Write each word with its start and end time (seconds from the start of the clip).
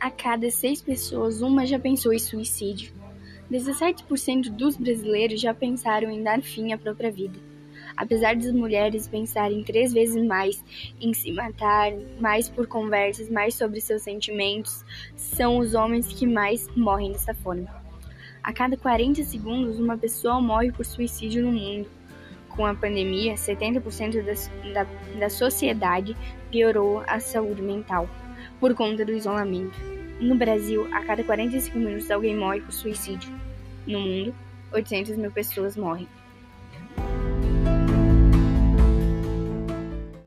A 0.00 0.12
cada 0.12 0.48
seis 0.48 0.80
pessoas, 0.80 1.42
uma 1.42 1.66
já 1.66 1.76
pensou 1.76 2.12
em 2.12 2.20
suicídio. 2.20 2.92
17% 3.50 4.48
dos 4.50 4.76
brasileiros 4.76 5.40
já 5.40 5.52
pensaram 5.52 6.08
em 6.08 6.22
dar 6.22 6.40
fim 6.40 6.72
à 6.72 6.78
própria 6.78 7.10
vida. 7.10 7.36
Apesar 7.96 8.36
das 8.36 8.52
mulheres 8.52 9.08
pensarem 9.08 9.64
três 9.64 9.92
vezes 9.92 10.24
mais 10.24 10.64
em 11.00 11.12
se 11.12 11.32
matar, 11.32 11.90
mais 12.20 12.48
por 12.48 12.68
conversas, 12.68 13.28
mais 13.28 13.54
sobre 13.54 13.80
seus 13.80 14.02
sentimentos, 14.02 14.84
são 15.16 15.58
os 15.58 15.74
homens 15.74 16.06
que 16.12 16.26
mais 16.28 16.68
morrem 16.76 17.10
dessa 17.10 17.34
forma. 17.34 17.68
A 18.40 18.52
cada 18.52 18.76
40 18.76 19.24
segundos, 19.24 19.80
uma 19.80 19.98
pessoa 19.98 20.40
morre 20.40 20.70
por 20.70 20.86
suicídio 20.86 21.42
no 21.42 21.50
mundo. 21.50 21.90
Com 22.50 22.64
a 22.64 22.74
pandemia, 22.74 23.34
70% 23.34 24.22
da, 24.22 24.84
da, 24.84 24.90
da 25.18 25.28
sociedade 25.28 26.16
piorou 26.52 27.02
a 27.04 27.18
saúde 27.18 27.62
mental 27.62 28.08
por 28.60 28.74
conta 28.74 29.04
do 29.04 29.12
isolamento. 29.12 29.97
No 30.20 30.34
Brasil, 30.34 30.88
a 30.92 31.04
cada 31.04 31.22
45 31.22 31.78
minutos 31.78 32.10
alguém 32.10 32.36
morre 32.36 32.60
por 32.60 32.72
suicídio. 32.72 33.30
No 33.86 34.00
mundo, 34.00 34.34
800 34.72 35.16
mil 35.16 35.30
pessoas 35.30 35.76
morrem. 35.76 36.08